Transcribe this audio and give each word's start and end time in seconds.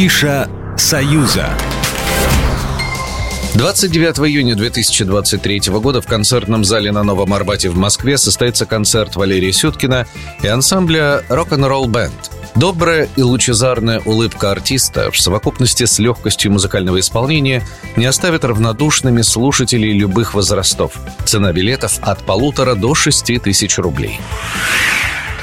Афиша 0.00 0.48
«Союза». 0.78 1.50
29 3.54 4.30
июня 4.30 4.54
2023 4.54 5.60
года 5.72 6.00
в 6.00 6.06
концертном 6.06 6.64
зале 6.64 6.90
на 6.90 7.02
Новом 7.02 7.34
Арбате 7.34 7.68
в 7.68 7.76
Москве 7.76 8.16
состоится 8.16 8.64
концерт 8.64 9.16
Валерия 9.16 9.52
Сюткина 9.52 10.06
и 10.42 10.46
ансамбля 10.46 11.22
«Рок-н-ролл 11.28 11.86
бенд». 11.86 12.30
Добрая 12.54 13.10
и 13.14 13.20
лучезарная 13.20 14.00
улыбка 14.06 14.52
артиста 14.52 15.10
в 15.10 15.20
совокупности 15.20 15.84
с 15.84 15.98
легкостью 15.98 16.50
музыкального 16.50 16.98
исполнения 16.98 17.62
не 17.96 18.06
оставит 18.06 18.46
равнодушными 18.46 19.20
слушателей 19.20 19.92
любых 19.92 20.32
возрастов. 20.32 20.94
Цена 21.26 21.52
билетов 21.52 21.98
от 22.00 22.24
полутора 22.24 22.74
до 22.74 22.94
шести 22.94 23.38
тысяч 23.38 23.76
рублей. 23.76 24.18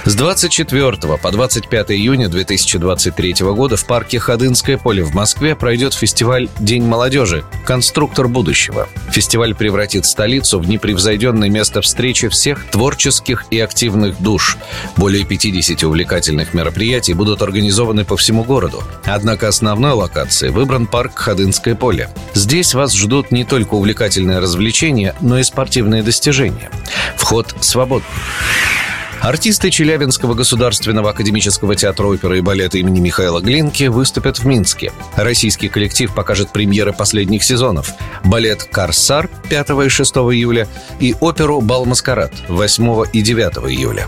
С 0.08 0.16
24 0.16 1.18
по 1.22 1.32
25 1.32 1.92
июня 1.92 2.30
2023 2.30 3.36
года 3.42 3.76
в 3.76 3.86
парке 3.86 4.20
Ходынское 4.20 4.78
поле 4.78 5.04
в 5.04 5.14
Москве 5.14 5.54
пройдет 5.54 5.94
фестиваль 5.94 6.48
«День 6.60 6.84
молодежи. 6.84 7.44
Конструктор 7.66 8.30
будущего». 8.30 8.88
Фестиваль 9.12 9.54
превратит 9.54 10.06
столицу 10.06 10.62
в 10.62 10.70
непревзойденное 10.70 11.50
место 11.50 11.82
встречи 11.82 12.30
всех 12.30 12.64
творческих 12.72 13.48
и 13.52 13.60
активных 13.60 14.22
душ. 14.22 14.58
Более 14.96 15.26
50 15.26 15.84
увлекательных 15.84 16.54
мероприятий 16.54 17.14
будут 17.14 17.42
организованы 17.42 18.06
по 18.06 18.16
всему 18.16 18.46
городу. 18.46 18.82
Однако 19.04 19.50
основной 19.50 19.92
локацией 19.92 20.54
выбран 20.54 20.88
парк 20.88 21.18
Ходынское 21.18 21.76
поле. 21.76 22.10
Здесь 22.34 22.74
вас 22.74 22.94
ждут 22.94 23.32
не 23.32 23.44
только 23.44 23.74
увлекательные 23.74 24.40
развлечения, 24.40 25.16
но 25.20 25.38
и 25.38 25.44
спортивные 25.44 26.02
достижения. 26.02 26.72
Вход 27.18 27.54
свободный. 27.60 28.08
Артисты 29.22 29.72
Челябинского 29.72 30.36
государственного 30.36 31.10
академического 31.10 31.76
театра 31.76 32.06
оперы 32.08 32.38
и 32.38 32.42
балета 32.42 32.78
имени 32.78 33.00
Михаила 33.00 33.42
Глинки 33.42 33.86
выступят 33.86 34.40
в 34.40 34.46
Минске. 34.46 34.92
Российский 35.16 35.70
коллектив 35.70 36.14
покажет 36.14 36.52
премьеры 36.52 36.94
последних 36.94 37.44
сезонов. 37.44 37.94
Балет 38.24 38.64
«Корсар» 38.64 39.30
5 39.50 39.70
и 39.86 39.90
6 39.90 40.16
июля 40.16 40.68
и 41.00 41.16
оперу 41.20 41.62
«Бал-маскарад» 41.62 42.32
8 42.48 43.06
и 43.12 43.22
9 43.22 43.70
июля. 43.70 44.08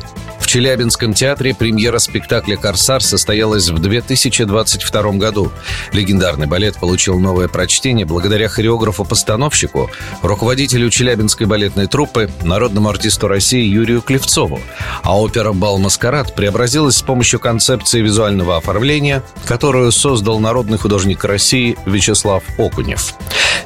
Челябинском 0.50 1.14
театре 1.14 1.53
премьера 1.53 2.00
спектакля 2.00 2.58
«Корсар» 2.58 3.03
состоялась 3.03 3.69
в 3.69 3.78
2022 3.78 5.11
году. 5.11 5.52
Легендарный 5.94 6.47
балет 6.47 6.75
получил 6.80 7.19
новое 7.19 7.47
прочтение 7.47 8.03
благодаря 8.03 8.50
хореографу-постановщику, 8.50 9.92
руководителю 10.23 10.89
Челябинской 10.89 11.45
балетной 11.45 11.86
труппы, 11.86 12.31
народному 12.42 12.89
артисту 12.89 13.27
России 13.27 13.61
Юрию 13.64 14.02
Клевцову. 14.02 14.59
А 15.03 15.22
опера 15.22 15.53
«Бал-маскарад» 15.53 16.33
преобразилась 16.33 16.95
с 16.95 17.03
помощью 17.03 17.39
концепции 17.39 18.02
визуального 18.02 18.58
оформления, 18.58 19.22
которую 19.45 19.92
создал 19.92 20.39
народный 20.39 20.80
художник 20.80 21.23
России 21.25 21.77
Вячеслав 21.86 22.42
Окунев. 22.58 23.14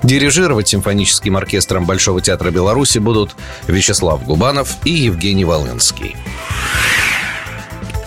Дирижировать 0.04 0.68
симфоническим 0.68 1.38
оркестром 1.38 1.86
Большого 1.86 2.22
театра 2.22 2.52
Беларуси 2.52 2.98
будут 2.98 3.36
Вячеслав 3.68 4.24
Губанов 4.26 4.76
и 4.84 4.92
Евгений 4.92 5.46
Волынский. 5.46 6.16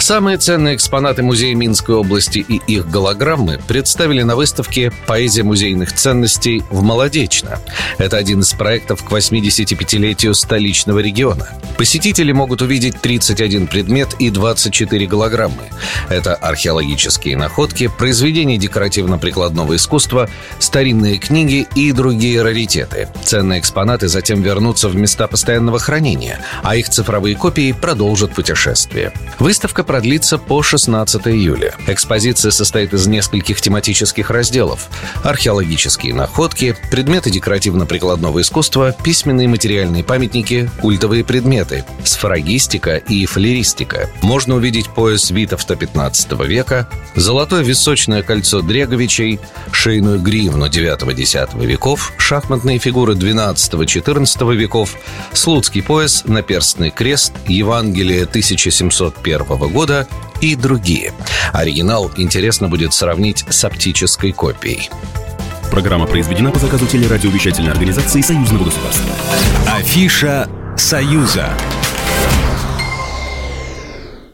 Самые 0.07 0.39
ценные 0.39 0.77
экспонаты 0.77 1.25
Музея 1.25 1.57
Минской 1.57 1.97
области 1.97 2.39
и 2.39 2.61
их 2.69 2.89
голограммы 2.89 3.59
представили 3.67 4.23
на 4.23 4.37
выставке 4.37 4.93
«Поэзия 5.09 5.43
музейных 5.43 5.93
ценностей» 5.93 6.63
в 6.71 6.81
Молодечно. 6.81 7.59
Это 7.98 8.17
один 8.17 8.39
из 8.39 8.53
проектов 8.53 9.03
к 9.03 9.11
85-летию 9.11 10.33
столичного 10.35 11.01
региона. 11.01 11.48
Посетители 11.77 12.31
могут 12.31 12.63
увидеть 12.63 13.01
31 13.01 13.67
предмет 13.67 14.15
и 14.21 14.31
24 14.31 15.07
голограммы. 15.09 15.65
Это 16.09 16.37
археологические 16.37 17.37
находки, 17.37 17.89
произведения 17.89 18.59
декоративно-прикладного 18.59 19.75
искусства, 19.75 20.31
старинные 20.61 21.19
книги 21.19 21.67
и 21.75 21.91
другие 21.91 22.42
раритеты. 22.42 23.09
Ценные 23.25 23.59
экспонаты 23.59 24.07
затем 24.07 24.41
вернутся 24.41 24.89
в 24.89 24.95
места 24.95 25.27
постоянного 25.27 25.80
хранения, 25.80 26.41
а 26.63 26.77
их 26.77 26.89
цифровые 26.89 27.35
копии 27.35 27.73
продолжат 27.73 28.33
путешествие. 28.33 29.13
Выставка 29.41 29.83
продлится 29.96 30.36
по 30.36 30.62
16 30.62 31.27
июля. 31.29 31.74
Экспозиция 31.86 32.51
состоит 32.51 32.92
из 32.92 33.07
нескольких 33.07 33.62
тематических 33.62 34.29
разделов. 34.29 34.90
Археологические 35.23 36.12
находки, 36.12 36.77
предметы 36.90 37.30
декоративно-прикладного 37.30 38.42
искусства, 38.42 38.95
письменные 39.02 39.48
материальные 39.48 40.05
памятники, 40.05 40.70
культовые 40.83 41.24
предметы, 41.24 41.86
сфрагистика 42.05 42.96
и 42.96 43.24
флеристика. 43.24 44.11
Можно 44.20 44.56
увидеть 44.56 44.90
пояс 44.90 45.30
Витовта 45.30 45.77
15 45.77 46.33
века, 46.46 46.86
золотое 47.14 47.62
височное 47.62 48.23
кольцо 48.23 48.61
Дреговичей, 48.61 49.40
шейную 49.73 50.20
гривну 50.20 50.67
9-10 50.67 51.64
веков, 51.64 52.12
шахматные 52.18 52.79
фигуры 52.79 53.14
12-14 53.14 54.55
веков, 54.56 54.95
слуцкий 55.33 55.83
пояс, 55.83 56.24
наперстный 56.27 56.90
крест, 56.90 57.33
Евангелие 57.48 58.24
1701 58.24 59.46
года, 59.73 59.86
года 59.86 60.08
и 60.41 60.57
другие. 60.57 61.13
Оригинал 61.52 62.11
интересно 62.17 62.69
будет 62.69 62.92
сравнить 62.92 63.45
с 63.48 63.64
оптической 63.64 64.33
копией. 64.33 64.91
Программа 65.70 66.07
произведена 66.07 66.51
по 66.51 66.58
заказу 66.58 66.86
телерадиовещательной 66.86 67.70
организации 67.70 68.20
Союзного 68.20 68.64
государства. 68.64 69.07
Афиша 69.77 70.48
«Союза». 70.77 71.51